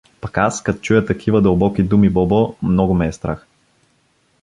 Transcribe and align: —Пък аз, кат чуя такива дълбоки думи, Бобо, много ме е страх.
—Пък 0.21 0.37
аз, 0.37 0.63
кат 0.63 0.81
чуя 0.81 1.05
такива 1.05 1.41
дълбоки 1.41 1.83
думи, 1.83 2.09
Бобо, 2.09 2.55
много 2.63 2.93
ме 2.93 3.07
е 3.07 3.11
страх. 3.11 3.47